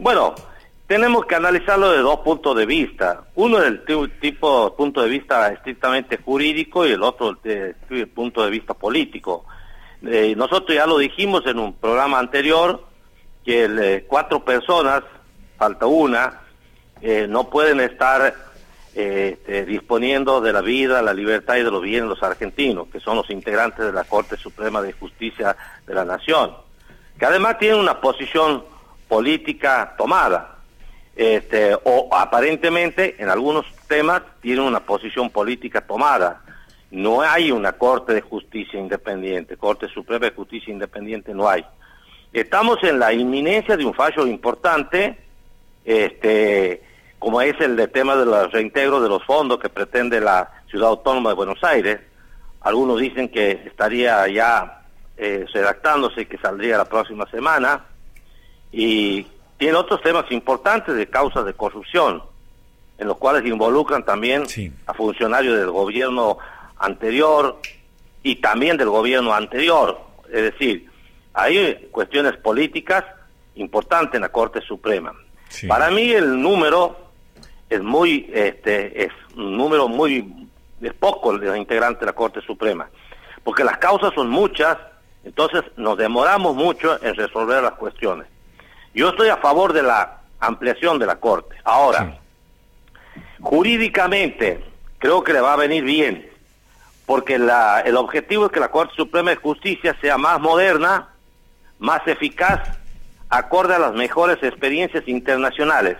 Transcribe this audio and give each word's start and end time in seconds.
Bueno, 0.00 0.34
tenemos 0.86 1.26
que 1.26 1.34
analizarlo 1.34 1.92
de 1.92 1.98
dos 1.98 2.20
puntos 2.20 2.56
de 2.56 2.64
vista. 2.64 3.24
Uno 3.34 3.58
es 3.58 3.66
el 3.66 3.84
tipo 4.18 4.74
punto 4.74 5.02
de 5.02 5.10
vista 5.10 5.52
estrictamente 5.52 6.16
jurídico 6.16 6.86
y 6.86 6.92
el 6.92 7.02
otro 7.02 7.36
desde 7.44 7.76
el 7.90 8.08
punto 8.08 8.42
de 8.42 8.50
vista 8.50 8.72
político. 8.72 9.44
Eh, 10.02 10.32
nosotros 10.34 10.74
ya 10.74 10.86
lo 10.86 10.96
dijimos 10.96 11.42
en 11.44 11.58
un 11.58 11.74
programa 11.74 12.18
anterior 12.18 12.82
que 13.44 13.66
eh, 13.66 14.06
cuatro 14.08 14.42
personas, 14.42 15.02
falta 15.58 15.84
una, 15.84 16.40
eh, 17.02 17.26
no 17.28 17.50
pueden 17.50 17.80
estar 17.80 18.34
este, 18.94 19.66
disponiendo 19.66 20.40
de 20.40 20.54
la 20.54 20.62
vida, 20.62 21.02
la 21.02 21.12
libertad 21.12 21.56
y 21.56 21.62
de 21.62 21.70
los 21.70 21.82
bienes 21.82 22.04
de 22.04 22.08
los 22.08 22.22
argentinos, 22.22 22.88
que 22.90 23.00
son 23.00 23.18
los 23.18 23.28
integrantes 23.28 23.84
de 23.84 23.92
la 23.92 24.04
Corte 24.04 24.38
Suprema 24.38 24.80
de 24.80 24.94
Justicia 24.94 25.54
de 25.86 25.94
la 25.94 26.06
Nación, 26.06 26.52
que 27.18 27.26
además 27.26 27.58
tienen 27.58 27.78
una 27.78 28.00
posición 28.00 28.64
política 29.10 29.94
tomada, 29.98 30.58
este, 31.16 31.74
o 31.74 32.08
aparentemente 32.12 33.16
en 33.18 33.28
algunos 33.28 33.66
temas 33.88 34.22
tienen 34.40 34.64
una 34.64 34.78
posición 34.78 35.30
política 35.30 35.80
tomada. 35.80 36.42
No 36.92 37.20
hay 37.20 37.50
una 37.50 37.72
Corte 37.72 38.14
de 38.14 38.20
Justicia 38.20 38.78
independiente, 38.78 39.56
Corte 39.56 39.88
Suprema 39.88 40.26
de 40.26 40.32
Justicia 40.32 40.72
independiente 40.72 41.34
no 41.34 41.48
hay. 41.48 41.64
Estamos 42.32 42.78
en 42.84 43.00
la 43.00 43.12
inminencia 43.12 43.76
de 43.76 43.84
un 43.84 43.94
fallo 43.94 44.28
importante, 44.28 45.18
este, 45.84 46.84
como 47.18 47.42
es 47.42 47.60
el 47.60 47.74
de 47.74 47.88
tema 47.88 48.14
de 48.14 48.26
los 48.26 48.52
reintegros 48.52 49.02
de 49.02 49.08
los 49.08 49.24
fondos 49.24 49.58
que 49.58 49.68
pretende 49.68 50.20
la 50.20 50.48
Ciudad 50.70 50.90
Autónoma 50.90 51.30
de 51.30 51.34
Buenos 51.34 51.62
Aires. 51.64 51.98
Algunos 52.60 53.00
dicen 53.00 53.28
que 53.28 53.62
estaría 53.66 54.28
ya 54.28 54.82
eh, 55.16 55.46
redactándose 55.52 56.22
y 56.22 56.26
que 56.26 56.38
saldría 56.38 56.78
la 56.78 56.84
próxima 56.84 57.28
semana 57.28 57.89
y 58.72 59.26
tiene 59.58 59.74
otros 59.76 60.00
temas 60.02 60.24
importantes 60.30 60.94
de 60.94 61.06
causas 61.06 61.44
de 61.44 61.54
corrupción, 61.54 62.22
en 62.98 63.08
los 63.08 63.16
cuales 63.18 63.44
involucran 63.44 64.04
también 64.04 64.44
a 64.86 64.94
funcionarios 64.94 65.58
del 65.58 65.70
gobierno 65.70 66.38
anterior 66.78 67.60
y 68.22 68.36
también 68.36 68.76
del 68.76 68.88
gobierno 68.88 69.34
anterior. 69.34 70.00
Es 70.32 70.42
decir, 70.42 70.90
hay 71.32 71.88
cuestiones 71.90 72.36
políticas 72.36 73.04
importantes 73.54 74.14
en 74.14 74.22
la 74.22 74.30
Corte 74.30 74.60
Suprema. 74.60 75.14
Para 75.68 75.90
mí 75.90 76.12
el 76.12 76.40
número 76.40 76.96
es 77.68 77.82
muy, 77.82 78.30
este, 78.32 79.04
es 79.04 79.12
un 79.36 79.56
número 79.56 79.88
muy, 79.88 80.48
es 80.80 80.94
poco 80.94 81.36
de 81.36 81.46
los 81.46 81.56
integrantes 81.56 82.00
de 82.00 82.06
la 82.06 82.12
Corte 82.12 82.40
Suprema, 82.40 82.88
porque 83.44 83.64
las 83.64 83.78
causas 83.78 84.12
son 84.14 84.28
muchas, 84.28 84.76
entonces 85.24 85.62
nos 85.76 85.98
demoramos 85.98 86.54
mucho 86.54 87.02
en 87.02 87.14
resolver 87.14 87.62
las 87.62 87.72
cuestiones. 87.72 88.26
Yo 88.94 89.10
estoy 89.10 89.28
a 89.28 89.36
favor 89.36 89.72
de 89.72 89.82
la 89.82 90.20
ampliación 90.40 90.98
de 90.98 91.06
la 91.06 91.16
Corte. 91.16 91.56
Ahora, 91.64 92.18
jurídicamente, 93.40 94.64
creo 94.98 95.22
que 95.22 95.32
le 95.32 95.40
va 95.40 95.52
a 95.54 95.56
venir 95.56 95.84
bien, 95.84 96.28
porque 97.06 97.38
la, 97.38 97.80
el 97.80 97.96
objetivo 97.96 98.46
es 98.46 98.52
que 98.52 98.60
la 98.60 98.70
Corte 98.70 98.94
Suprema 98.96 99.30
de 99.30 99.36
Justicia 99.36 99.96
sea 100.00 100.18
más 100.18 100.40
moderna, 100.40 101.08
más 101.78 102.06
eficaz, 102.06 102.60
acorde 103.28 103.74
a 103.74 103.78
las 103.78 103.94
mejores 103.94 104.38
experiencias 104.42 105.06
internacionales, 105.06 105.96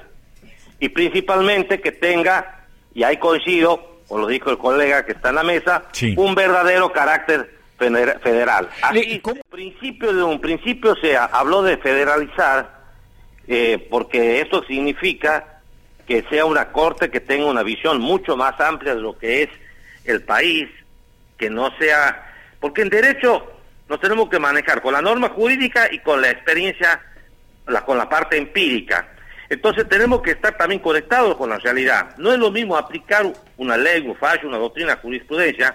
y 0.78 0.88
principalmente 0.88 1.80
que 1.80 1.92
tenga, 1.92 2.64
y 2.94 3.04
ahí 3.04 3.18
coincido, 3.18 3.98
como 4.08 4.22
lo 4.22 4.26
dijo 4.26 4.50
el 4.50 4.58
colega 4.58 5.06
que 5.06 5.12
está 5.12 5.28
en 5.28 5.36
la 5.36 5.42
mesa, 5.44 5.84
un 6.16 6.34
verdadero 6.34 6.90
carácter 6.92 7.58
federal. 7.78 8.68
Así, 8.82 9.22
principio 9.50 10.12
de 10.12 10.22
un 10.22 10.40
principio 10.40 10.94
se 10.96 11.16
habló 11.16 11.62
de 11.62 11.76
federalizar, 11.78 12.79
eh, 13.48 13.86
porque 13.90 14.40
esto 14.40 14.64
significa 14.64 15.60
que 16.06 16.24
sea 16.28 16.44
una 16.44 16.72
corte 16.72 17.10
que 17.10 17.20
tenga 17.20 17.46
una 17.46 17.62
visión 17.62 18.00
mucho 18.00 18.36
más 18.36 18.58
amplia 18.60 18.94
de 18.94 19.00
lo 19.00 19.16
que 19.16 19.42
es 19.44 19.48
el 20.04 20.22
país, 20.22 20.68
que 21.36 21.50
no 21.50 21.70
sea, 21.78 22.34
porque 22.58 22.82
en 22.82 22.88
derecho 22.88 23.46
nos 23.88 24.00
tenemos 24.00 24.28
que 24.28 24.38
manejar 24.38 24.82
con 24.82 24.92
la 24.92 25.02
norma 25.02 25.30
jurídica 25.30 25.88
y 25.92 25.98
con 26.00 26.20
la 26.20 26.30
experiencia, 26.30 27.00
la, 27.66 27.84
con 27.84 27.98
la 27.98 28.08
parte 28.08 28.36
empírica. 28.36 29.08
Entonces 29.48 29.88
tenemos 29.88 30.22
que 30.22 30.30
estar 30.30 30.56
también 30.56 30.80
conectados 30.80 31.36
con 31.36 31.50
la 31.50 31.58
realidad. 31.58 32.16
No 32.18 32.32
es 32.32 32.38
lo 32.38 32.52
mismo 32.52 32.76
aplicar 32.76 33.26
una 33.56 33.76
ley, 33.76 34.06
un 34.06 34.16
fallo, 34.16 34.48
una 34.48 34.58
doctrina, 34.58 34.98
jurisprudencia 35.02 35.74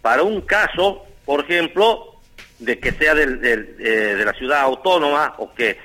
para 0.00 0.22
un 0.22 0.40
caso, 0.42 1.04
por 1.24 1.40
ejemplo, 1.40 2.14
de 2.58 2.78
que 2.78 2.92
sea 2.92 3.14
del, 3.14 3.44
eh, 3.44 4.14
de 4.16 4.24
la 4.24 4.32
ciudad 4.32 4.60
autónoma 4.60 5.34
o 5.38 5.52
que 5.52 5.78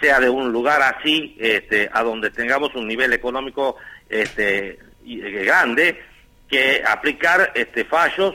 sea 0.00 0.20
de 0.20 0.28
un 0.28 0.52
lugar 0.52 0.82
así, 0.82 1.36
este, 1.38 1.88
a 1.92 2.02
donde 2.02 2.30
tengamos 2.30 2.74
un 2.74 2.86
nivel 2.86 3.12
económico 3.12 3.76
este, 4.08 4.78
eh, 5.06 5.44
grande, 5.44 6.00
que 6.48 6.82
aplicar 6.86 7.52
este, 7.54 7.84
fallos 7.84 8.34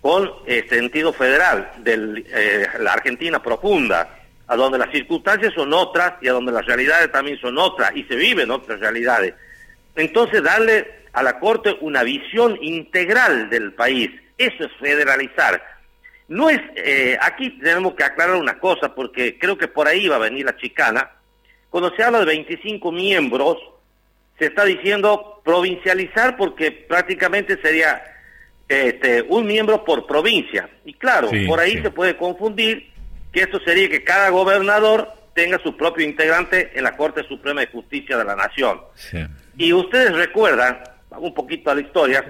con 0.00 0.30
eh, 0.46 0.66
sentido 0.68 1.12
federal 1.12 1.70
de 1.78 2.24
eh, 2.26 2.66
la 2.80 2.92
Argentina 2.92 3.42
profunda, 3.42 4.18
a 4.48 4.56
donde 4.56 4.78
las 4.78 4.90
circunstancias 4.90 5.54
son 5.54 5.72
otras 5.72 6.14
y 6.20 6.28
a 6.28 6.32
donde 6.32 6.52
las 6.52 6.66
realidades 6.66 7.10
también 7.12 7.38
son 7.38 7.56
otras 7.56 7.92
y 7.94 8.02
se 8.04 8.16
viven 8.16 8.50
otras 8.50 8.80
realidades. 8.80 9.34
Entonces, 9.94 10.42
darle 10.42 11.02
a 11.12 11.22
la 11.22 11.38
Corte 11.38 11.76
una 11.80 12.02
visión 12.02 12.58
integral 12.60 13.48
del 13.48 13.72
país, 13.74 14.10
eso 14.36 14.64
es 14.64 14.72
federalizar 14.80 15.62
no 16.32 16.48
es, 16.48 16.60
eh, 16.76 17.18
aquí 17.20 17.50
tenemos 17.58 17.94
que 17.94 18.04
aclarar 18.04 18.36
una 18.36 18.58
cosa, 18.58 18.94
porque 18.94 19.38
creo 19.38 19.58
que 19.58 19.68
por 19.68 19.86
ahí 19.86 20.08
va 20.08 20.16
a 20.16 20.20
venir 20.20 20.46
la 20.46 20.56
chicana. 20.56 21.10
Cuando 21.68 21.94
se 21.94 22.02
habla 22.02 22.20
de 22.20 22.24
25 22.24 22.90
miembros, 22.90 23.58
se 24.38 24.46
está 24.46 24.64
diciendo 24.64 25.42
provincializar 25.44 26.38
porque 26.38 26.72
prácticamente 26.72 27.60
sería 27.60 28.02
este, 28.66 29.20
un 29.28 29.46
miembro 29.46 29.84
por 29.84 30.06
provincia. 30.06 30.70
Y 30.86 30.94
claro, 30.94 31.28
por 31.46 31.60
ahí 31.60 31.82
se 31.82 31.90
puede 31.90 32.16
confundir 32.16 32.90
que 33.30 33.42
esto 33.42 33.60
sería 33.60 33.90
que 33.90 34.02
cada 34.02 34.30
gobernador 34.30 35.12
tenga 35.34 35.58
su 35.62 35.76
propio 35.76 36.06
integrante 36.06 36.72
en 36.74 36.84
la 36.84 36.96
Corte 36.96 37.24
Suprema 37.28 37.60
de 37.60 37.66
Justicia 37.66 38.16
de 38.16 38.24
la 38.24 38.36
Nación. 38.36 38.80
Y 39.58 39.74
ustedes 39.74 40.14
recuerdan 40.14 40.82
un 41.18 41.34
poquito 41.34 41.70
a 41.70 41.74
la 41.74 41.80
historia, 41.80 42.24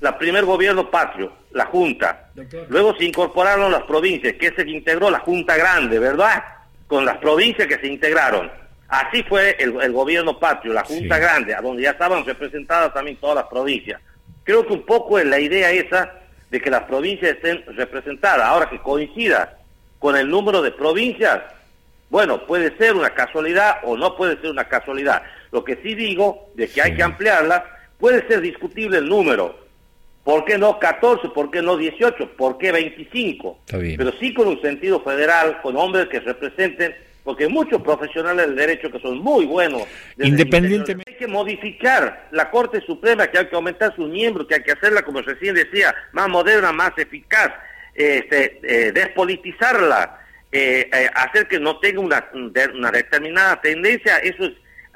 la 0.00 0.16
primer 0.18 0.44
gobierno 0.44 0.90
patrio, 0.90 1.32
la 1.52 1.66
Junta, 1.66 2.30
luego 2.68 2.96
se 2.96 3.04
incorporaron 3.04 3.70
las 3.70 3.82
provincias, 3.82 4.34
que 4.34 4.52
se 4.54 4.68
integró 4.68 5.10
la 5.10 5.20
Junta 5.20 5.56
Grande, 5.56 5.98
¿verdad? 5.98 6.42
Con 6.86 7.04
las 7.04 7.18
provincias 7.18 7.68
que 7.68 7.78
se 7.78 7.86
integraron. 7.86 8.50
Así 8.88 9.22
fue 9.24 9.56
el, 9.58 9.92
gobierno 9.92 10.38
patrio, 10.38 10.72
la 10.72 10.84
Junta 10.84 11.18
Grande, 11.18 11.54
a 11.54 11.60
donde 11.60 11.82
ya 11.82 11.90
estaban 11.90 12.24
representadas 12.24 12.92
también 12.92 13.16
todas 13.16 13.36
las 13.36 13.46
provincias. 13.46 14.00
Creo 14.44 14.66
que 14.66 14.72
un 14.72 14.82
poco 14.82 15.18
es 15.18 15.24
la 15.24 15.40
idea 15.40 15.70
esa 15.70 16.12
de 16.50 16.60
que 16.60 16.70
las 16.70 16.82
provincias 16.82 17.32
estén 17.32 17.64
representadas. 17.74 18.46
Ahora 18.46 18.68
que 18.68 18.78
coincida 18.78 19.58
con 19.98 20.16
el 20.16 20.28
número 20.28 20.60
de 20.60 20.70
provincias, 20.70 21.40
bueno, 22.10 22.46
puede 22.46 22.76
ser 22.76 22.94
una 22.94 23.10
casualidad 23.10 23.78
o 23.82 23.96
no 23.96 24.16
puede 24.16 24.40
ser 24.40 24.50
una 24.50 24.68
casualidad. 24.68 25.22
Lo 25.50 25.64
que 25.64 25.76
sí 25.82 25.94
digo 25.94 26.50
de 26.54 26.68
que 26.68 26.82
hay 26.82 26.94
que 26.94 27.02
ampliarla 27.02 27.73
Puede 27.98 28.26
ser 28.28 28.40
discutible 28.40 28.98
el 28.98 29.08
número. 29.08 29.64
¿Por 30.24 30.46
qué 30.46 30.56
no 30.56 30.78
14? 30.78 31.28
¿Por 31.28 31.50
qué 31.50 31.60
no 31.60 31.76
18? 31.76 32.36
¿Por 32.36 32.56
qué 32.56 32.72
25? 32.72 33.58
Pero 33.68 34.12
sí 34.18 34.32
con 34.32 34.48
un 34.48 34.60
sentido 34.62 35.02
federal, 35.02 35.60
con 35.60 35.76
hombres 35.76 36.08
que 36.08 36.20
representen, 36.20 36.94
porque 37.22 37.46
muchos 37.46 37.82
profesionales 37.82 38.46
del 38.46 38.56
derecho 38.56 38.90
que 38.90 39.00
son 39.00 39.18
muy 39.18 39.44
buenos. 39.44 39.82
Independientemente. 40.18 41.12
Hay 41.12 41.18
que 41.18 41.26
modificar 41.26 42.28
la 42.32 42.50
Corte 42.50 42.80
Suprema, 42.80 43.26
que 43.26 43.38
hay 43.38 43.46
que 43.46 43.54
aumentar 43.54 43.94
sus 43.94 44.08
miembros, 44.08 44.46
que 44.46 44.54
hay 44.54 44.62
que 44.62 44.72
hacerla, 44.72 45.02
como 45.02 45.20
recién 45.20 45.54
decía, 45.54 45.94
más 46.12 46.28
moderna, 46.28 46.72
más 46.72 46.92
eficaz, 46.96 47.52
este, 47.94 48.60
eh, 48.62 48.92
despolitizarla, 48.92 50.20
eh, 50.50 50.88
eh, 50.90 51.10
hacer 51.14 51.48
que 51.48 51.60
no 51.60 51.78
tenga 51.80 52.00
una, 52.00 52.30
una 52.32 52.90
determinada 52.90 53.60
tendencia, 53.60 54.18
eso 54.18 54.44
es 54.46 54.52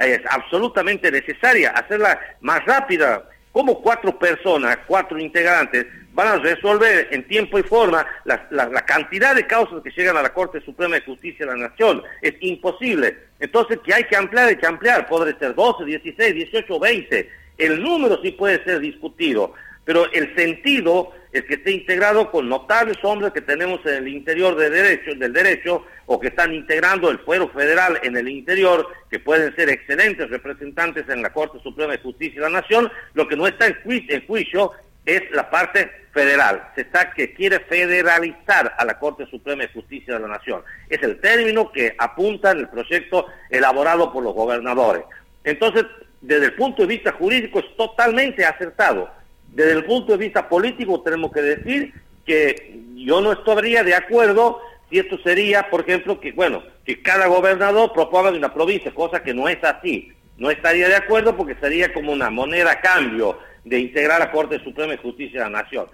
es 0.06 0.20
absolutamente 0.30 1.10
necesaria, 1.10 1.70
hacerla 1.70 2.20
más 2.40 2.64
rápida. 2.64 3.24
Como 3.52 3.80
cuatro 3.80 4.16
personas, 4.18 4.78
cuatro 4.86 5.18
integrantes, 5.18 5.86
van 6.12 6.28
a 6.28 6.36
resolver 6.36 7.08
en 7.10 7.26
tiempo 7.26 7.58
y 7.58 7.62
forma 7.62 8.06
la, 8.24 8.46
la, 8.50 8.84
cantidad 8.84 9.34
de 9.34 9.46
causas 9.46 9.82
que 9.82 9.90
llegan 9.90 10.16
a 10.16 10.22
la 10.22 10.32
Corte 10.32 10.60
Suprema 10.60 10.96
de 10.96 11.02
Justicia 11.02 11.46
de 11.46 11.52
la 11.52 11.68
Nación? 11.68 12.02
Es 12.22 12.34
imposible. 12.40 13.16
Entonces, 13.40 13.78
que 13.84 13.94
hay 13.94 14.04
que 14.04 14.16
ampliar, 14.16 14.48
hay 14.48 14.56
que 14.56 14.66
ampliar. 14.66 15.06
Podría 15.08 15.38
ser 15.38 15.54
12, 15.54 15.84
16, 15.84 16.34
18, 16.34 16.78
20. 16.78 17.30
El 17.58 17.82
número 17.82 18.20
sí 18.22 18.32
puede 18.32 18.62
ser 18.64 18.80
discutido, 18.80 19.54
pero 19.88 20.04
el 20.12 20.34
sentido 20.36 21.12
es 21.32 21.44
que 21.44 21.54
esté 21.54 21.70
integrado 21.70 22.30
con 22.30 22.46
notables 22.46 22.98
hombres 23.02 23.32
que 23.32 23.40
tenemos 23.40 23.80
en 23.86 23.94
el 23.94 24.08
interior 24.08 24.54
de 24.54 24.68
derecho, 24.68 25.14
del 25.14 25.32
derecho 25.32 25.82
o 26.04 26.20
que 26.20 26.28
están 26.28 26.52
integrando 26.52 27.08
el 27.08 27.20
fuero 27.20 27.48
federal 27.48 27.98
en 28.02 28.14
el 28.14 28.28
interior, 28.28 28.86
que 29.10 29.18
pueden 29.18 29.56
ser 29.56 29.70
excelentes 29.70 30.28
representantes 30.28 31.08
en 31.08 31.22
la 31.22 31.32
Corte 31.32 31.58
Suprema 31.62 31.92
de 31.92 32.00
Justicia 32.00 32.38
de 32.38 32.50
la 32.50 32.60
Nación, 32.60 32.92
lo 33.14 33.26
que 33.26 33.36
no 33.36 33.46
está 33.46 33.66
en 33.66 33.78
juicio, 34.26 34.72
es 35.06 35.22
la 35.30 35.48
parte 35.48 35.90
federal. 36.12 36.68
Se 36.74 36.82
está 36.82 37.10
que 37.14 37.32
quiere 37.32 37.58
federalizar 37.60 38.74
a 38.76 38.84
la 38.84 38.98
Corte 38.98 39.24
Suprema 39.30 39.62
de 39.62 39.72
Justicia 39.72 40.12
de 40.12 40.20
la 40.20 40.28
Nación. 40.28 40.62
Es 40.90 41.02
el 41.02 41.18
término 41.18 41.72
que 41.72 41.94
apunta 41.96 42.50
en 42.50 42.58
el 42.58 42.68
proyecto 42.68 43.24
elaborado 43.48 44.12
por 44.12 44.22
los 44.22 44.34
gobernadores. 44.34 45.04
Entonces, 45.44 45.86
desde 46.20 46.44
el 46.44 46.54
punto 46.56 46.82
de 46.82 46.88
vista 46.88 47.12
jurídico 47.12 47.60
es 47.60 47.74
totalmente 47.74 48.44
acertado. 48.44 49.16
Desde 49.58 49.72
el 49.72 49.84
punto 49.86 50.12
de 50.12 50.18
vista 50.18 50.48
político 50.48 51.00
tenemos 51.00 51.32
que 51.32 51.42
decir 51.42 51.92
que 52.24 52.78
yo 52.94 53.20
no 53.20 53.32
estaría 53.32 53.82
de 53.82 53.92
acuerdo 53.92 54.60
si 54.88 55.00
esto 55.00 55.18
sería, 55.18 55.68
por 55.68 55.80
ejemplo, 55.80 56.20
que 56.20 56.30
bueno, 56.30 56.62
que 56.84 57.02
cada 57.02 57.26
gobernador 57.26 57.92
proponga 57.92 58.30
de 58.30 58.38
una 58.38 58.54
provincia, 58.54 58.94
cosa 58.94 59.20
que 59.20 59.34
no 59.34 59.48
es 59.48 59.58
así. 59.64 60.12
No 60.36 60.52
estaría 60.52 60.86
de 60.86 60.94
acuerdo 60.94 61.36
porque 61.36 61.56
sería 61.56 61.92
como 61.92 62.12
una 62.12 62.30
moneda 62.30 62.70
a 62.70 62.80
cambio 62.80 63.40
de 63.64 63.80
integrar 63.80 64.20
la 64.20 64.30
Corte 64.30 64.62
Suprema 64.62 64.92
de 64.92 64.98
Justicia 64.98 65.42
de 65.42 65.50
la 65.50 65.62
Nación. 65.62 65.88